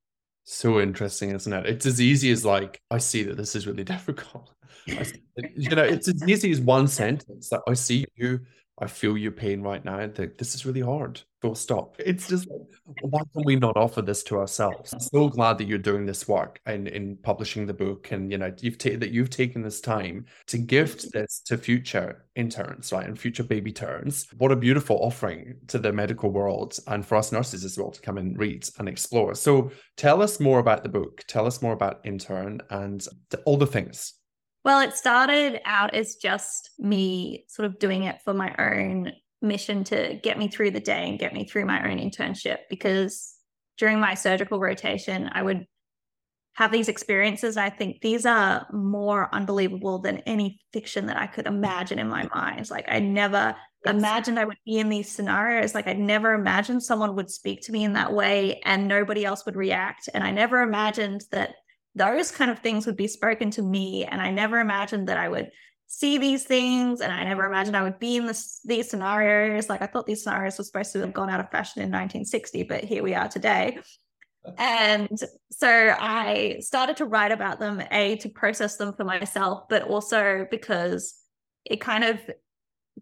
[0.48, 1.66] So interesting, isn't it?
[1.66, 4.52] It's as easy as like, I see that this is really difficult.
[4.86, 8.40] you know, it's as easy as one sentence that I see you,
[8.78, 9.98] I feel your pain right now.
[10.00, 11.22] And this is really hard.
[11.40, 11.96] Full stop.
[11.98, 12.46] It's just
[13.00, 14.92] why can we not offer this to ourselves?
[14.92, 18.38] I'm so glad that you're doing this work and in publishing the book, and you
[18.38, 23.06] know you've taken that you've taken this time to gift this to future interns, right,
[23.06, 24.26] and future baby turns.
[24.36, 28.00] What a beautiful offering to the medical world and for us nurses as well to
[28.00, 29.34] come and read and explore.
[29.34, 31.24] So tell us more about the book.
[31.28, 33.06] Tell us more about intern and
[33.44, 34.14] all the things
[34.66, 39.84] well, it started out as just me sort of doing it for my own mission
[39.84, 43.32] to get me through the day and get me through my own internship because
[43.78, 45.68] during my surgical rotation, I would
[46.54, 47.56] have these experiences.
[47.56, 52.28] I think these are more unbelievable than any fiction that I could imagine in my
[52.34, 52.68] mind.
[52.68, 53.94] Like I never yes.
[53.94, 55.76] imagined I would be in these scenarios.
[55.76, 59.46] Like I never imagined someone would speak to me in that way and nobody else
[59.46, 60.08] would react.
[60.12, 61.54] And I never imagined that
[61.96, 64.04] those kind of things would be spoken to me.
[64.04, 65.50] And I never imagined that I would
[65.86, 67.00] see these things.
[67.00, 69.68] And I never imagined I would be in this, these scenarios.
[69.68, 72.64] Like I thought these scenarios were supposed to have gone out of fashion in 1960,
[72.64, 73.78] but here we are today.
[74.58, 75.18] And
[75.50, 80.46] so I started to write about them, A, to process them for myself, but also
[80.50, 81.14] because
[81.64, 82.20] it kind of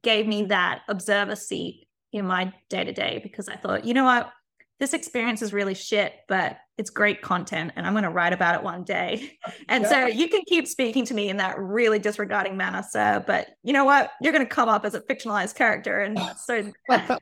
[0.03, 4.05] gave me that observer seat in my day to day because I thought, you know
[4.05, 4.31] what,
[4.85, 8.55] this experience is really shit, but it's great content and I'm going to write about
[8.55, 9.39] it one day.
[9.71, 9.89] And yeah.
[9.89, 13.25] so you can keep speaking to me in that really disregarding manner, sir.
[13.27, 14.11] But you know what?
[14.21, 16.01] You're going to come up as a fictionalized character.
[16.01, 17.19] And so I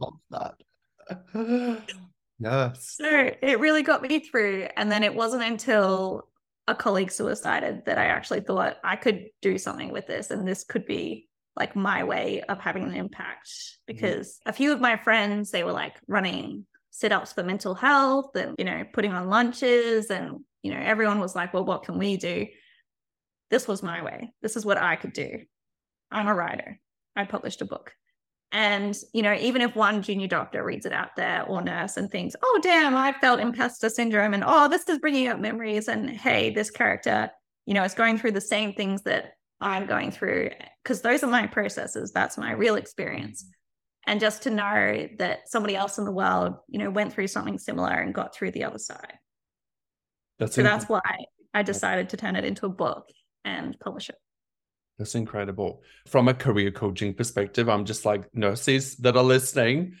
[0.00, 0.54] love that.
[2.40, 2.96] Yes.
[2.98, 4.66] So it really got me through.
[4.76, 6.28] And then it wasn't until
[6.66, 10.64] a colleague suicided that I actually thought I could do something with this and this
[10.64, 13.94] could be like my way of having an impact mm-hmm.
[13.94, 14.50] because mm-hmm.
[14.50, 18.64] a few of my friends they were like running sit-ups for mental health and you
[18.64, 22.46] know putting on lunches and you know everyone was like well what can we do
[23.50, 25.40] this was my way this is what i could do
[26.10, 26.78] i'm a writer
[27.16, 27.92] i published a book
[28.54, 32.08] and, you know, even if one junior doctor reads it out there or nurse and
[32.08, 35.88] thinks, oh, damn, I felt imposter syndrome and oh, this is bringing up memories.
[35.88, 37.30] And hey, this character,
[37.66, 39.32] you know, is going through the same things that
[39.64, 40.50] I'm going through
[40.82, 42.12] because those are my processes.
[42.12, 43.42] That's my real experience.
[43.42, 43.50] Mm-hmm.
[44.06, 47.58] And just to know that somebody else in the world, you know, went through something
[47.58, 49.14] similar and got through the other side.
[50.38, 51.00] That's so that's why
[51.54, 53.06] I decided to turn it into a book
[53.44, 54.16] and publish it.
[54.98, 55.82] That's incredible.
[56.06, 59.94] From a career coaching perspective, I'm just like nurses that are listening,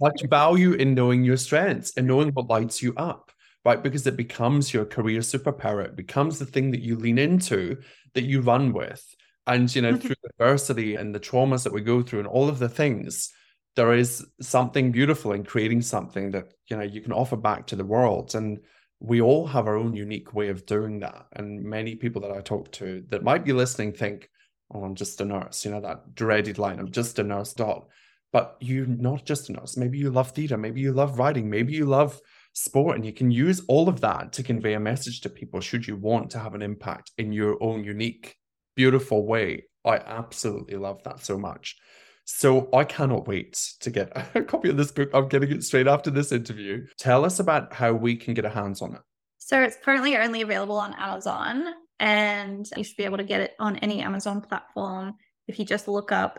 [0.00, 3.30] much value in knowing your strengths and knowing what lights you up,
[3.64, 3.82] right?
[3.82, 5.84] Because it becomes your career superpower.
[5.84, 7.78] It becomes the thing that you lean into,
[8.14, 9.04] that you run with.
[9.46, 10.06] And, you know, mm-hmm.
[10.06, 13.32] through adversity and the traumas that we go through and all of the things,
[13.76, 17.76] there is something beautiful in creating something that, you know, you can offer back to
[17.76, 18.34] the world.
[18.34, 18.60] And
[19.00, 21.26] we all have our own unique way of doing that.
[21.32, 24.28] And many people that I talk to that might be listening think,
[24.72, 27.88] oh, I'm just a nurse, you know, that dreaded line, I'm just a nurse dot.
[28.32, 29.76] But you're not just a nurse.
[29.76, 32.20] Maybe you love theater, maybe you love writing, maybe you love
[32.52, 35.86] sport, and you can use all of that to convey a message to people should
[35.86, 38.36] you want to have an impact in your own unique,
[38.76, 39.64] beautiful way.
[39.84, 41.76] I absolutely love that so much.
[42.24, 45.10] So I cannot wait to get a copy of this book.
[45.12, 46.86] I'm getting it straight after this interview.
[46.98, 49.00] Tell us about how we can get a hands on it.
[49.38, 51.64] So it's currently only available on Amazon
[51.98, 55.14] and you should be able to get it on any Amazon platform.
[55.48, 56.38] If you just look up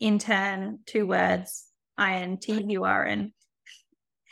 [0.00, 1.66] intern, two words,
[1.98, 3.32] I N T U R N,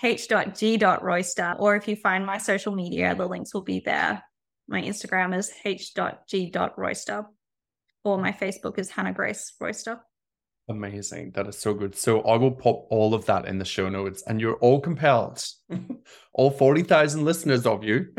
[0.02, 4.22] h.g.royster, or if you find my social media, the links will be there.
[4.68, 7.26] My Instagram is h.g.royster,
[8.04, 10.00] or my Facebook is Hannah Grace Royster.
[10.68, 11.32] Amazing.
[11.34, 11.96] That is so good.
[11.96, 15.44] So I will pop all of that in the show notes and you're all compelled,
[16.32, 18.06] all 40,000 listeners of you.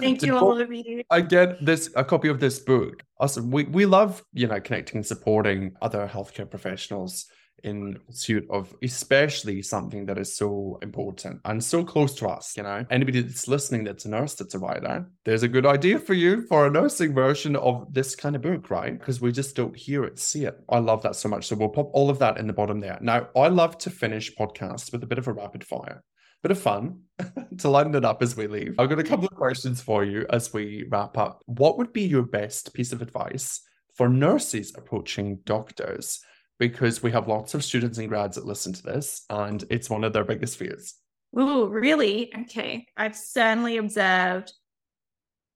[0.00, 1.02] Thank you, all of you.
[1.10, 3.02] I get this, a copy of this book.
[3.18, 3.50] Awesome.
[3.50, 7.26] We, we love, you know, connecting and supporting other healthcare professionals
[7.66, 12.62] in pursuit of especially something that is so important and so close to us you
[12.62, 12.84] know?
[12.90, 16.42] Anybody that's listening that's a nurse that's a writer there's a good idea for you
[16.46, 18.98] for a nursing version of this kind of book right?
[18.98, 20.58] Because we just don't hear it see it.
[20.68, 21.46] I love that so much.
[21.46, 22.98] So we'll pop all of that in the bottom there.
[23.00, 26.02] Now i love to finish podcasts with a bit of a rapid fire
[26.42, 27.00] bit of fun
[27.58, 28.78] to lighten it up as we leave.
[28.78, 31.42] I've got a couple of questions for you as we wrap up.
[31.46, 33.62] What would be your best piece of advice
[33.96, 36.20] for nurses approaching doctors
[36.58, 40.04] because we have lots of students and grads that listen to this, and it's one
[40.04, 40.94] of their biggest fears.
[41.36, 42.32] Oh, really?
[42.42, 42.86] Okay.
[42.96, 44.52] I've certainly observed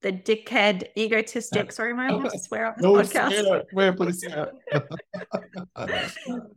[0.03, 1.73] the dickhead, egotistic.
[1.77, 3.65] Sorry, my I swear on the no, podcast.
[3.73, 4.21] Where, please.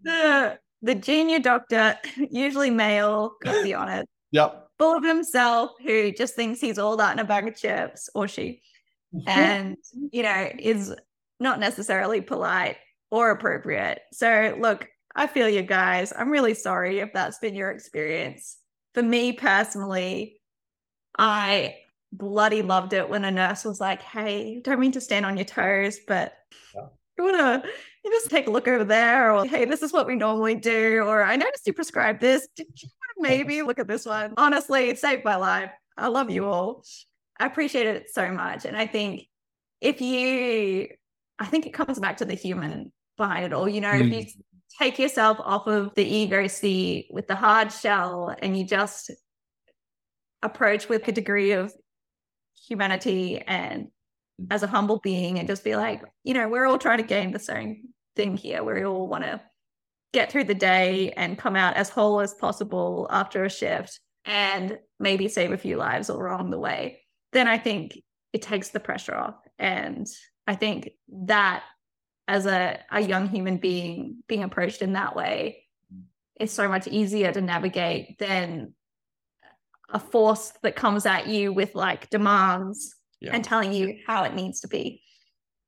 [0.04, 1.98] the, the junior doctor,
[2.30, 4.08] usually male, gotta be honest.
[4.32, 4.68] Yep.
[4.80, 8.28] Full of himself, who just thinks he's all that in a bag of chips, or
[8.28, 8.62] she,
[9.14, 9.30] mm-hmm.
[9.30, 9.78] and
[10.12, 10.94] you know, is
[11.40, 12.78] not necessarily polite
[13.14, 14.00] or appropriate.
[14.12, 16.12] So, look, I feel you guys.
[16.18, 18.58] I'm really sorry if that's been your experience.
[18.96, 20.42] For me personally,
[21.16, 21.76] I
[22.12, 25.46] bloody loved it when a nurse was like, Hey, don't mean to stand on your
[25.46, 26.34] toes, but
[26.74, 26.88] yeah.
[27.20, 27.64] you wanna
[28.04, 31.04] you just take a look over there, or hey, this is what we normally do,
[31.06, 32.48] or I noticed you prescribed this.
[32.56, 32.90] Did you
[33.20, 34.34] maybe look at this one?
[34.38, 35.70] Honestly, it saved my life.
[35.96, 36.84] I love you all.
[37.40, 38.66] I appreciate it so much.
[38.66, 39.28] And I think
[39.82, 40.88] if you
[41.38, 43.68] I think it comes back to the human behind it all.
[43.68, 44.02] You know, mm.
[44.02, 44.44] if you mm.
[44.80, 49.12] take yourself off of the ego seat with the hard shell and you just
[50.42, 51.74] approach with a degree of
[52.68, 53.88] humanity and
[54.50, 57.32] as a humble being and just be like, you know, we're all trying to gain
[57.32, 58.64] the same thing here.
[58.64, 59.42] We all want to
[60.12, 64.78] get through the day and come out as whole as possible after a shift and
[65.00, 67.02] maybe save a few lives along the way.
[67.32, 68.00] Then I think
[68.32, 69.36] it takes the pressure off.
[69.60, 70.08] And
[70.48, 70.92] I think
[71.26, 71.64] that
[72.28, 75.64] as a, a young human being being approached in that way
[76.40, 78.74] is so much easier to navigate than
[79.90, 83.32] a force that comes at you with like demands yeah.
[83.34, 85.02] and telling you how it needs to be.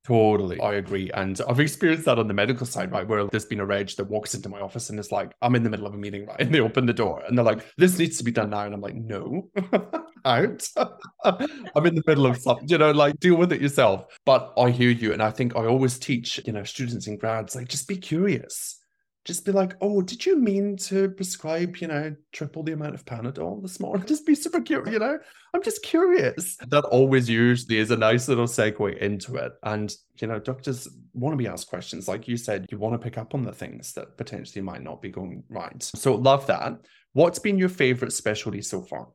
[0.06, 0.60] Totally.
[0.62, 1.10] I agree.
[1.16, 3.08] And I've experienced that on the medical side, right?
[3.08, 5.64] Where there's been a reg that walks into my office and is like, I'm in
[5.64, 6.40] the middle of a meeting, right?
[6.40, 8.66] And they open the door and they're like, this needs to be done now.
[8.66, 9.50] And I'm like, no,
[10.26, 10.70] out.
[11.24, 14.06] I'm in the middle of something, you know, like deal with it yourself.
[14.26, 15.12] But I hear you.
[15.12, 18.82] And I think I always teach, you know, students and grads, like, just be curious
[19.26, 23.06] just be like, oh, did you mean to prescribe, you know, triple the amount of
[23.06, 24.06] Panadol this morning?
[24.08, 25.18] Just be super curious, you know?
[25.54, 26.58] I'm just curious.
[26.68, 29.54] That always usually is a nice little segue into it.
[29.64, 32.08] And, you know, doctors want to be asked questions.
[32.08, 35.02] Like you said, you want to pick up on the things that potentially might not
[35.02, 35.82] be going right.
[35.82, 36.74] So love that.
[37.14, 39.08] What's been your favorite specialty so far?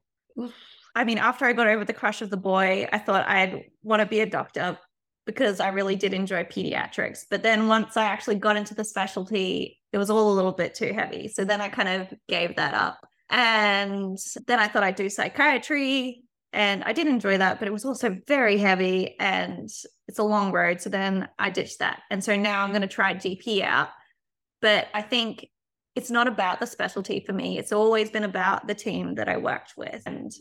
[0.95, 4.01] I mean, after I got over the crush of the boy, I thought I'd want
[4.01, 4.77] to be a doctor
[5.27, 7.27] because I really did enjoy pediatrics.
[7.31, 10.75] But then once I actually got into the specialty, it was all a little bit
[10.75, 11.29] too heavy.
[11.29, 13.01] So then I kind of gave that up.
[13.29, 16.23] And then I thought I'd do psychiatry.
[16.53, 19.69] And I did enjoy that, but it was also very heavy and
[20.09, 20.81] it's a long road.
[20.81, 22.01] So then I ditched that.
[22.11, 23.89] And so now I'm going to try GP out.
[24.61, 25.49] But I think
[25.95, 27.59] it's not about the specialty for me.
[27.59, 30.03] It's always been about the team that I worked with.
[30.07, 30.33] And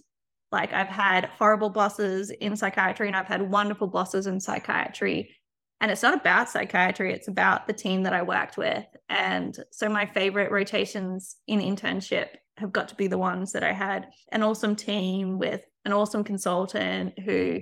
[0.51, 5.35] like I've had horrible bosses in psychiatry and I've had wonderful bosses in psychiatry.
[5.82, 8.86] And it's not about psychiatry, it's about the team that I worked with.
[9.07, 12.27] And so my favorite rotations in internship
[12.57, 16.23] have got to be the ones that I had an awesome team with an awesome
[16.23, 17.61] consultant who,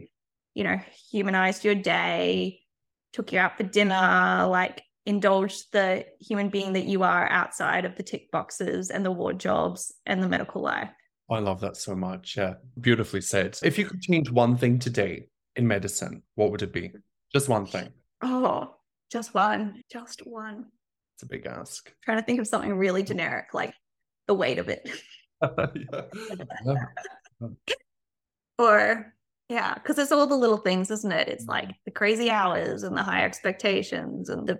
[0.55, 0.79] you know,
[1.11, 2.61] humanized your day,
[3.13, 7.95] took you out for dinner, like indulged the human being that you are outside of
[7.95, 10.89] the tick boxes and the ward jobs and the medical life.
[11.29, 12.35] I love that so much.
[12.37, 13.57] Yeah, beautifully said.
[13.63, 16.91] If you could change one thing today in medicine, what would it be?
[17.33, 17.89] Just one thing.
[18.21, 18.75] Oh,
[19.11, 19.81] just one.
[19.91, 20.65] Just one.
[21.15, 21.91] It's a big ask.
[22.03, 23.73] trying to think of something really generic, like
[24.27, 24.89] the weight of it.
[28.59, 29.13] or
[29.49, 31.27] yeah, because it's all the little things, isn't it?
[31.27, 34.59] It's like the crazy hours and the high expectations and the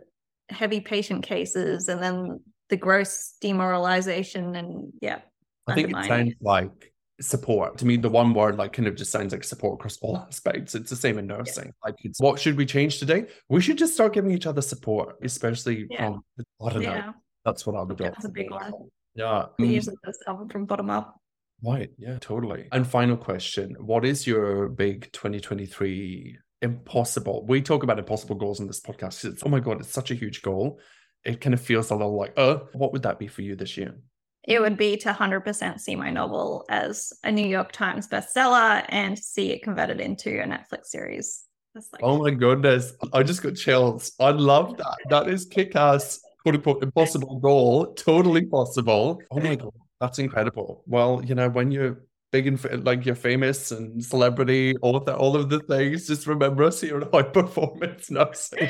[0.50, 2.40] heavy patient cases and then
[2.70, 5.20] the gross demoralization and yeah
[5.68, 7.78] I think it sounds like support.
[7.80, 10.76] To me, the one word like kind of just sounds like support across all aspects.
[10.76, 11.66] It's the same in nursing.
[11.66, 11.72] Yeah.
[11.84, 13.26] Like, it's, what should we change today?
[13.50, 15.98] We should just start giving each other support, especially yeah.
[15.98, 16.24] from
[16.64, 17.00] I don't yeah.
[17.00, 17.14] know.
[17.46, 18.04] That's what I would do.
[18.04, 18.74] That's a big one.
[19.16, 19.70] Yeah, it mm.
[19.70, 19.96] usually
[20.52, 21.20] from bottom up.
[21.64, 21.90] Right.
[21.98, 22.20] Yeah.
[22.20, 22.68] Totally.
[22.72, 27.46] And final question: What is your big 2023 impossible?
[27.48, 29.26] We talk about impossible goals in this podcast.
[29.26, 30.80] It's oh my god, it's such a huge goal.
[31.24, 33.76] It kind of feels a little like, uh, what would that be for you this
[33.76, 33.96] year?
[34.48, 34.78] It would mm-hmm.
[34.78, 39.62] be to 100% see my novel as a New York Times bestseller and see it
[39.62, 41.44] converted into a Netflix series.
[41.76, 42.94] Like, oh my goodness.
[43.14, 44.14] I just got chills.
[44.20, 44.98] I love that.
[45.10, 47.94] That is kick ass, quote unquote, impossible goal.
[47.94, 49.22] Totally possible.
[49.30, 49.74] Oh my God.
[50.00, 50.84] That's incredible.
[50.88, 55.18] Well, you know, when you're big and like you're famous and celebrity, all of that,
[55.18, 58.70] all of the things, just remember us here at High Performance Nursing.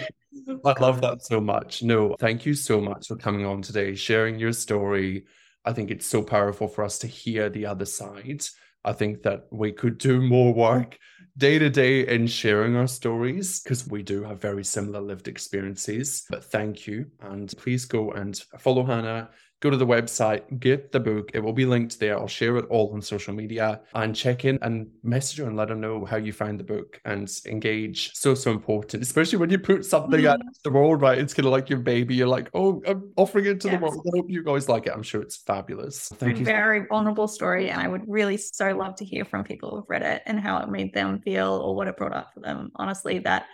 [0.66, 1.84] I love that so much.
[1.84, 5.26] No, thank you so much for coming on today, sharing your story
[5.68, 8.46] I think it's so powerful for us to hear the other side.
[8.86, 10.98] I think that we could do more work
[11.38, 16.24] day to day in sharing our stories because we do have very similar lived experiences.
[16.30, 17.08] But thank you.
[17.20, 21.32] And please go and follow Hannah go to the website, get the book.
[21.34, 22.18] It will be linked there.
[22.18, 25.70] I'll share it all on social media and check in and message her and let
[25.70, 28.14] her know how you find the book and engage.
[28.14, 30.28] So, so important, especially when you put something mm.
[30.28, 31.18] out into the world, right?
[31.18, 32.16] It's kind of like your baby.
[32.16, 33.80] You're like, oh, I'm offering it to yes.
[33.80, 34.06] the world.
[34.06, 34.94] I hope you guys like it.
[34.94, 36.10] I'm sure it's fabulous.
[36.10, 36.46] Thank you.
[36.46, 37.70] Very vulnerable story.
[37.70, 40.60] And I would really so love to hear from people who've read it and how
[40.60, 42.72] it made them feel or what it brought up for them.
[42.76, 43.46] Honestly, that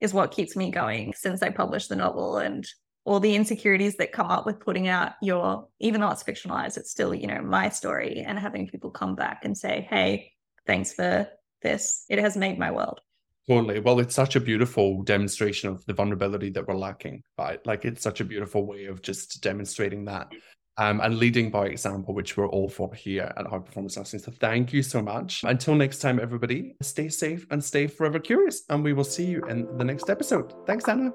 [0.00, 2.64] is what keeps me going since I published the novel and
[3.04, 6.90] all the insecurities that come up with putting out your even though it's fictionalized it's
[6.90, 10.32] still you know my story and having people come back and say hey
[10.66, 11.28] thanks for
[11.62, 13.00] this it has made my world
[13.48, 17.84] totally well it's such a beautiful demonstration of the vulnerability that we're lacking right like
[17.84, 20.30] it's such a beautiful way of just demonstrating that
[20.76, 24.20] um, and leading by example, which we're all for here at High Performance Nursing.
[24.20, 25.44] So thank you so much.
[25.44, 28.62] Until next time, everybody, stay safe and stay forever curious.
[28.70, 30.54] And we will see you in the next episode.
[30.66, 31.12] Thanks, Anna.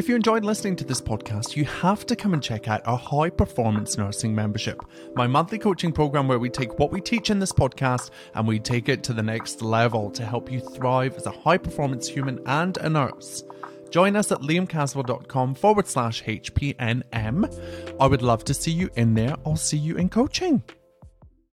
[0.00, 2.96] If you enjoyed listening to this podcast, you have to come and check out our
[2.96, 4.80] High Performance Nursing membership,
[5.14, 8.58] my monthly coaching program where we take what we teach in this podcast and we
[8.58, 12.40] take it to the next level to help you thrive as a high performance human
[12.46, 13.44] and a nurse.
[13.90, 17.94] Join us at liamcaswell.com forward slash HPNM.
[18.00, 19.36] I would love to see you in there.
[19.44, 20.62] I'll see you in coaching.